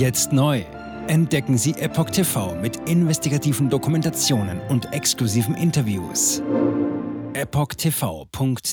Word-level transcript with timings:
Jetzt 0.00 0.32
neu. 0.32 0.64
Entdecken 1.08 1.58
Sie 1.58 1.72
Epoch 1.72 2.08
TV 2.08 2.54
mit 2.54 2.88
investigativen 2.88 3.68
Dokumentationen 3.68 4.58
und 4.70 4.94
exklusiven 4.94 5.54
Interviews. 5.54 6.40
EpochTV.de 7.34 8.70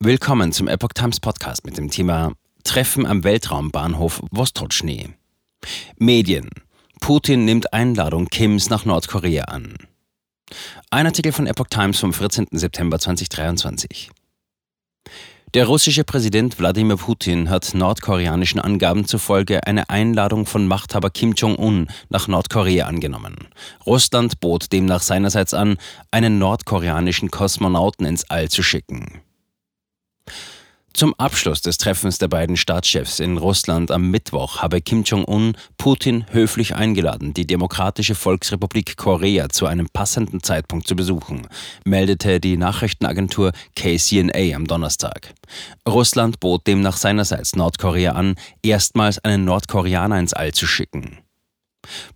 Willkommen 0.00 0.50
zum 0.50 0.66
Epoch 0.66 0.88
Times 0.92 1.20
Podcast 1.20 1.64
mit 1.64 1.78
dem 1.78 1.88
Thema 1.88 2.32
Treffen 2.64 3.06
am 3.06 3.22
Weltraumbahnhof 3.22 4.20
Vostochny. 4.32 5.10
Medien. 5.98 6.50
Putin 7.00 7.44
nimmt 7.44 7.72
Einladung 7.72 8.26
Kims 8.26 8.70
nach 8.70 8.84
Nordkorea 8.84 9.44
an. 9.44 9.76
Ein 10.90 11.06
Artikel 11.06 11.30
von 11.30 11.46
Epoch 11.46 11.68
Times 11.70 12.00
vom 12.00 12.12
14. 12.12 12.48
September 12.50 12.98
2023. 12.98 14.10
Der 15.58 15.66
russische 15.66 16.04
Präsident 16.04 16.60
Wladimir 16.60 16.98
Putin 16.98 17.50
hat 17.50 17.74
nordkoreanischen 17.74 18.60
Angaben 18.60 19.06
zufolge 19.06 19.66
eine 19.66 19.90
Einladung 19.90 20.46
von 20.46 20.68
Machthaber 20.68 21.10
Kim 21.10 21.32
Jong-un 21.32 21.88
nach 22.10 22.28
Nordkorea 22.28 22.86
angenommen. 22.86 23.48
Russland 23.84 24.38
bot 24.38 24.70
demnach 24.70 25.02
seinerseits 25.02 25.54
an, 25.54 25.76
einen 26.12 26.38
nordkoreanischen 26.38 27.32
Kosmonauten 27.32 28.06
ins 28.06 28.30
All 28.30 28.48
zu 28.48 28.62
schicken. 28.62 29.20
Zum 30.94 31.14
Abschluss 31.14 31.60
des 31.60 31.78
Treffens 31.78 32.18
der 32.18 32.26
beiden 32.28 32.56
Staatschefs 32.56 33.20
in 33.20 33.36
Russland 33.36 33.90
am 33.90 34.10
Mittwoch 34.10 34.62
habe 34.62 34.80
Kim 34.80 35.04
Jong-un 35.04 35.56
Putin 35.76 36.24
höflich 36.32 36.74
eingeladen, 36.74 37.34
die 37.34 37.46
Demokratische 37.46 38.16
Volksrepublik 38.16 38.96
Korea 38.96 39.48
zu 39.48 39.66
einem 39.66 39.88
passenden 39.92 40.42
Zeitpunkt 40.42 40.88
zu 40.88 40.96
besuchen, 40.96 41.46
meldete 41.84 42.40
die 42.40 42.56
Nachrichtenagentur 42.56 43.52
KCNA 43.76 44.56
am 44.56 44.66
Donnerstag. 44.66 45.34
Russland 45.88 46.40
bot 46.40 46.66
demnach 46.66 46.96
seinerseits 46.96 47.54
Nordkorea 47.54 48.12
an, 48.12 48.34
erstmals 48.62 49.20
einen 49.20 49.44
Nordkoreaner 49.44 50.18
ins 50.18 50.32
All 50.32 50.52
zu 50.52 50.66
schicken. 50.66 51.18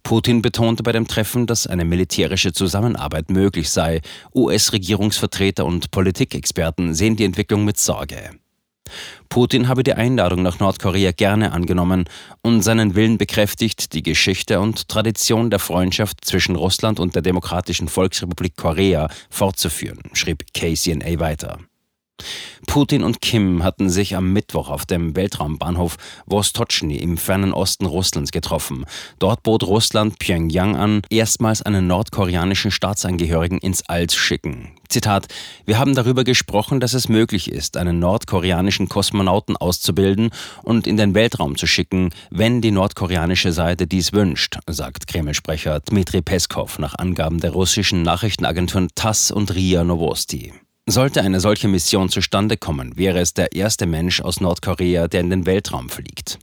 Putin 0.03 0.43
betonte 0.43 0.83
bei 0.83 0.93
dem 0.93 1.07
Treffen, 1.07 1.47
dass 1.47 1.67
eine 1.67 1.85
militärische 1.85 2.53
Zusammenarbeit 2.53 3.31
möglich 3.31 3.71
sei. 3.71 4.01
US-Regierungsvertreter 4.35 5.65
und 5.65 5.91
Politikexperten 5.93 6.95
sehen 6.95 7.17
die 7.17 7.25
Entwicklung 7.25 7.65
mit 7.65 7.79
Sorge. 7.79 8.42
Putin 9.29 9.69
habe 9.69 9.83
die 9.83 9.95
Einladung 9.95 10.43
nach 10.43 10.59
Nordkorea 10.59 11.13
gerne 11.13 11.53
angenommen 11.53 12.05
und 12.43 12.63
seinen 12.63 12.95
Willen 12.95 13.19
bekräftigt, 13.19 13.93
die 13.93 14.03
Geschichte 14.03 14.61
und 14.61 14.89
Tradition 14.89 15.51
der 15.51 15.59
Freundschaft 15.59 16.25
zwischen 16.25 16.57
Russland 16.57 17.01
und 17.01 17.15
der 17.15 17.23
Demokratischen 17.23 17.89
Volksrepublik 17.89 18.57
Korea 18.57 19.09
fortzuführen, 19.31 20.03
schrieb 20.13 20.45
KCNA 20.53 21.19
weiter. 21.19 21.59
Putin 22.67 23.03
und 23.03 23.21
Kim 23.21 23.63
hatten 23.63 23.91
sich 23.91 24.17
am 24.17 24.33
Mittwoch 24.33 24.71
auf 24.71 24.87
dem 24.87 25.15
Weltraumbahnhof 25.17 25.97
Vostochny 26.27 26.97
im 26.97 27.19
fernen 27.19 27.53
Osten 27.53 27.87
Russlands 27.87 28.33
getroffen. 28.33 28.85
Dort 29.19 29.43
bot 29.43 29.65
Russland 29.65 30.19
Pyongyang 30.19 30.77
an, 30.77 31.03
erstmals 31.11 31.63
einen 31.63 31.87
nordkoreanischen 31.87 32.71
Staatsangehörigen 32.71 33.59
ins 33.59 33.83
All 33.89 34.07
zu 34.07 34.19
schicken. 34.19 34.73
Zitat: 34.89 35.27
Wir 35.65 35.79
haben 35.79 35.95
darüber 35.95 36.23
gesprochen, 36.23 36.79
dass 36.79 36.95
es 36.95 37.09
möglich 37.09 37.51
ist, 37.51 37.77
einen 37.77 37.99
nordkoreanischen 37.99 38.89
Kosmonauten 38.89 39.57
auszubilden 39.57 40.31
und 40.63 40.87
in 40.87 40.97
den 40.97 41.15
Weltraum 41.15 41.57
zu 41.57 41.67
schicken, 41.67 42.11
wenn 42.31 42.61
die 42.61 42.71
nordkoreanische 42.71 43.53
Seite 43.53 43.87
dies 43.87 44.13
wünscht, 44.13 44.59
sagt 44.69 45.07
Kreml-Sprecher 45.07 45.81
Dmitri 45.81 46.23
Peskov 46.23 46.79
nach 46.79 46.95
Angaben 46.95 47.41
der 47.41 47.53
russischen 47.53 48.03
Nachrichtenagenturen 48.03 48.89
TASS 48.95 49.31
und 49.31 49.55
RIA 49.55 49.85
Novosti. 49.85 50.53
Sollte 50.89 51.23
eine 51.23 51.39
solche 51.39 51.69
Mission 51.69 52.09
zustande 52.09 52.57
kommen, 52.57 52.97
wäre 52.97 53.21
es 53.21 53.35
der 53.35 53.53
erste 53.53 53.87
Mensch 53.87 54.21
aus 54.21 54.41
Nordkorea, 54.41 55.07
der 55.07 55.21
in 55.21 55.31
den 55.31 55.47
Weltraum 55.47 55.89
fliegt. 55.89 56.41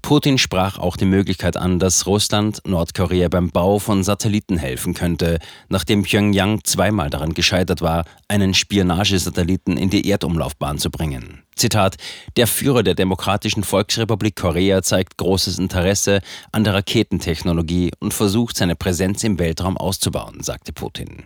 Putin 0.00 0.38
sprach 0.38 0.78
auch 0.78 0.96
die 0.96 1.04
Möglichkeit 1.04 1.58
an, 1.58 1.78
dass 1.78 2.06
Russland 2.06 2.62
Nordkorea 2.66 3.28
beim 3.28 3.50
Bau 3.50 3.78
von 3.78 4.02
Satelliten 4.02 4.56
helfen 4.56 4.94
könnte, 4.94 5.38
nachdem 5.68 6.02
Pyongyang 6.02 6.64
zweimal 6.64 7.10
daran 7.10 7.34
gescheitert 7.34 7.82
war, 7.82 8.06
einen 8.28 8.54
Spionagesatelliten 8.54 9.76
in 9.76 9.90
die 9.90 10.08
Erdumlaufbahn 10.08 10.78
zu 10.78 10.90
bringen. 10.90 11.42
Zitat: 11.54 11.96
Der 12.38 12.46
Führer 12.46 12.82
der 12.82 12.94
Demokratischen 12.94 13.64
Volksrepublik 13.64 14.36
Korea 14.36 14.82
zeigt 14.82 15.18
großes 15.18 15.58
Interesse 15.58 16.22
an 16.52 16.64
der 16.64 16.72
Raketentechnologie 16.72 17.90
und 17.98 18.14
versucht 18.14 18.56
seine 18.56 18.76
Präsenz 18.76 19.22
im 19.24 19.38
Weltraum 19.38 19.76
auszubauen, 19.76 20.42
sagte 20.42 20.72
Putin. 20.72 21.24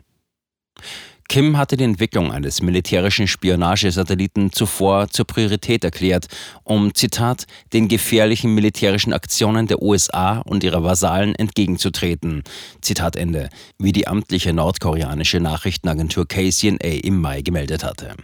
Kim 1.29 1.57
hatte 1.57 1.77
die 1.77 1.85
Entwicklung 1.85 2.33
eines 2.33 2.63
militärischen 2.63 3.27
Spionagesatelliten 3.27 4.53
zuvor 4.53 5.09
zur 5.09 5.27
Priorität 5.27 5.85
erklärt, 5.85 6.27
um, 6.65 6.95
Zitat, 6.95 7.47
den 7.73 7.89
gefährlichen 7.89 8.55
militärischen 8.55 9.13
Aktionen 9.13 9.67
der 9.67 9.83
USA 9.83 10.39
und 10.39 10.65
ihrer 10.65 10.85
Vasallen 10.85 11.35
entgegenzutreten. 11.35 12.43
Zitat 12.81 13.17
Ende, 13.17 13.49
wie 13.79 13.93
die 13.93 14.07
amtliche 14.07 14.53
nordkoreanische 14.53 15.41
Nachrichtenagentur 15.41 16.27
KCNA 16.27 17.01
im 17.03 17.21
Mai 17.21 17.43
gemeldet 17.43 17.85
hatte. 17.85 18.15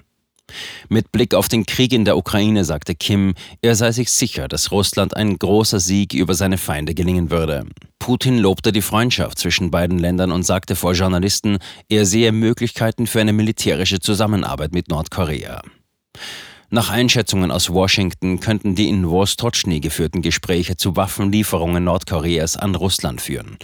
Mit 0.88 1.12
Blick 1.12 1.34
auf 1.34 1.48
den 1.48 1.66
Krieg 1.66 1.92
in 1.92 2.04
der 2.04 2.16
Ukraine 2.16 2.64
sagte 2.64 2.94
Kim, 2.94 3.34
er 3.62 3.75
sei 3.75 3.92
sich 3.92 4.10
sicher, 4.10 4.48
dass 4.48 4.70
Russland 4.70 5.16
ein 5.16 5.38
großer 5.38 5.81
Sieg 5.81 6.14
über 6.14 6.34
seine 6.34 6.59
Feinde 6.59 6.94
gelingen 6.94 7.31
würde. 7.31 7.66
Putin 7.98 8.38
lobte 8.38 8.72
die 8.72 8.82
Freundschaft 8.82 9.38
zwischen 9.38 9.70
beiden 9.70 9.98
Ländern 9.98 10.32
und 10.32 10.44
sagte 10.44 10.76
vor 10.76 10.94
Journalisten, 10.94 11.58
er 11.88 12.06
sehe 12.06 12.32
Möglichkeiten 12.32 13.06
für 13.06 13.20
eine 13.20 13.32
militärische 13.32 14.00
Zusammenarbeit 14.00 14.72
mit 14.72 14.88
Nordkorea. 14.88 15.62
Nach 16.70 16.91
Einschätzungen 16.91 17.50
aus 17.50 17.70
Washington 17.70 18.41
könnten 18.41 18.75
die 18.75 18.91
in 18.91 19.08
Vostochny 19.08 19.81
geführten 19.81 20.20
Gespräche 20.20 20.76
zu 20.76 20.97
Waffenlieferungen 20.97 21.82
Nordkoreas 21.82 22.58
an 22.58 22.75
Russland 22.75 23.22
führen. 23.22 23.56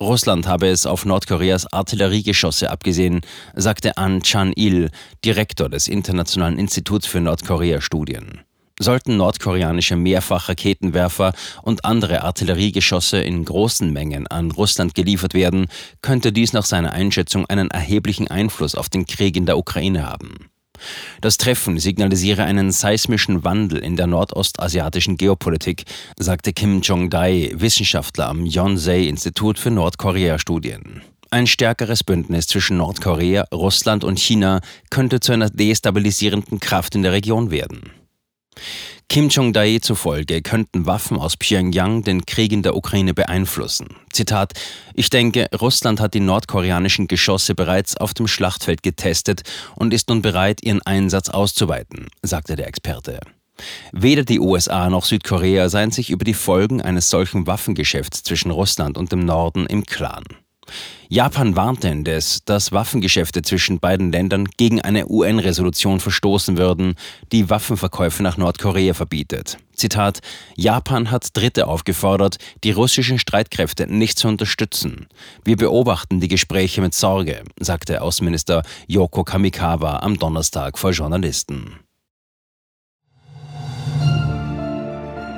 Russland 0.00 0.46
habe 0.46 0.68
es 0.68 0.84
auf 0.86 1.04
Nordkoreas 1.04 1.72
Artilleriegeschosse 1.72 2.70
abgesehen, 2.70 3.22
sagte 3.54 3.96
An 3.96 4.22
Chan-il, 4.22 4.90
Direktor 5.24 5.68
des 5.68 5.88
Internationalen 5.88 6.58
Instituts 6.58 7.06
für 7.06 7.20
Nordkorea-Studien. 7.20 8.40
Sollten 8.78 9.16
nordkoreanische 9.16 9.96
Mehrfachraketenwerfer 9.96 11.32
und 11.62 11.86
andere 11.86 12.22
Artilleriegeschosse 12.22 13.22
in 13.22 13.42
großen 13.42 13.90
Mengen 13.90 14.26
an 14.26 14.50
Russland 14.50 14.94
geliefert 14.94 15.32
werden, 15.32 15.68
könnte 16.02 16.30
dies 16.30 16.52
nach 16.52 16.66
seiner 16.66 16.92
Einschätzung 16.92 17.46
einen 17.46 17.70
erheblichen 17.70 18.28
Einfluss 18.28 18.74
auf 18.74 18.90
den 18.90 19.06
Krieg 19.06 19.34
in 19.36 19.46
der 19.46 19.56
Ukraine 19.56 20.06
haben. 20.06 20.50
Das 21.20 21.36
Treffen 21.36 21.78
signalisiere 21.78 22.44
einen 22.44 22.72
seismischen 22.72 23.44
Wandel 23.44 23.78
in 23.78 23.96
der 23.96 24.06
nordostasiatischen 24.06 25.16
Geopolitik, 25.16 25.84
sagte 26.18 26.52
Kim 26.52 26.80
Jong-dae, 26.80 27.52
Wissenschaftler 27.54 28.28
am 28.28 28.46
Yonsei-Institut 28.46 29.58
für 29.58 29.70
Nordkorea-Studien. 29.70 31.02
Ein 31.30 31.46
stärkeres 31.46 32.04
Bündnis 32.04 32.46
zwischen 32.46 32.76
Nordkorea, 32.76 33.46
Russland 33.52 34.04
und 34.04 34.18
China 34.18 34.60
könnte 34.90 35.20
zu 35.20 35.32
einer 35.32 35.50
destabilisierenden 35.50 36.60
Kraft 36.60 36.94
in 36.94 37.02
der 37.02 37.12
Region 37.12 37.50
werden. 37.50 37.90
Kim 39.08 39.28
Jong-dae 39.28 39.80
zufolge 39.80 40.42
könnten 40.42 40.84
Waffen 40.84 41.16
aus 41.16 41.36
Pyongyang 41.36 42.02
den 42.02 42.26
Krieg 42.26 42.52
in 42.52 42.62
der 42.62 42.76
Ukraine 42.76 43.14
beeinflussen. 43.14 43.96
Zitat: 44.12 44.52
Ich 44.94 45.10
denke, 45.10 45.48
Russland 45.58 46.00
hat 46.00 46.14
die 46.14 46.20
nordkoreanischen 46.20 47.06
Geschosse 47.06 47.54
bereits 47.54 47.96
auf 47.96 48.14
dem 48.14 48.26
Schlachtfeld 48.26 48.82
getestet 48.82 49.42
und 49.74 49.94
ist 49.94 50.08
nun 50.08 50.22
bereit, 50.22 50.62
ihren 50.62 50.82
Einsatz 50.82 51.28
auszuweiten, 51.28 52.08
sagte 52.22 52.56
der 52.56 52.66
Experte. 52.66 53.20
Weder 53.92 54.24
die 54.24 54.40
USA 54.40 54.90
noch 54.90 55.04
Südkorea 55.04 55.68
seien 55.68 55.92
sich 55.92 56.10
über 56.10 56.24
die 56.24 56.34
Folgen 56.34 56.82
eines 56.82 57.08
solchen 57.08 57.46
Waffengeschäfts 57.46 58.22
zwischen 58.22 58.50
Russland 58.50 58.98
und 58.98 59.12
dem 59.12 59.20
Norden 59.20 59.66
im 59.66 59.86
Klaren. 59.86 60.24
Japan 61.08 61.54
warnte 61.54 61.88
indes, 61.88 62.44
dass 62.44 62.72
Waffengeschäfte 62.72 63.42
zwischen 63.42 63.78
beiden 63.78 64.10
Ländern 64.10 64.46
gegen 64.56 64.80
eine 64.80 65.08
UN-Resolution 65.08 66.00
verstoßen 66.00 66.58
würden, 66.58 66.94
die 67.32 67.48
Waffenverkäufe 67.48 68.22
nach 68.22 68.36
Nordkorea 68.36 68.94
verbietet. 68.94 69.58
Zitat: 69.74 70.20
Japan 70.56 71.10
hat 71.10 71.36
Dritte 71.36 71.68
aufgefordert, 71.68 72.38
die 72.64 72.72
russischen 72.72 73.18
Streitkräfte 73.18 73.86
nicht 73.86 74.18
zu 74.18 74.28
unterstützen. 74.28 75.06
Wir 75.44 75.56
beobachten 75.56 76.20
die 76.20 76.28
Gespräche 76.28 76.80
mit 76.80 76.94
Sorge, 76.94 77.42
sagte 77.60 78.02
Außenminister 78.02 78.62
Yoko 78.88 79.22
Kamikawa 79.22 79.98
am 79.98 80.18
Donnerstag 80.18 80.78
vor 80.78 80.90
Journalisten. 80.90 81.80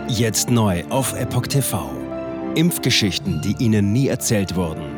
Jetzt 0.08 0.48
neu 0.50 0.84
auf 0.88 1.12
Epoch 1.12 1.48
TV. 1.48 1.90
Impfgeschichten, 2.54 3.42
die 3.42 3.54
Ihnen 3.62 3.92
nie 3.92 4.08
erzählt 4.08 4.56
wurden. 4.56 4.97